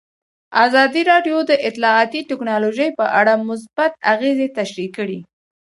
ازادي 0.65 1.01
راډیو 1.11 1.37
د 1.49 1.51
اطلاعاتی 1.69 2.21
تکنالوژي 2.31 2.89
په 2.99 3.05
اړه 3.19 3.33
مثبت 3.49 3.91
اغېزې 4.13 4.47
تشریح 4.57 4.89
کړي. 4.97 5.19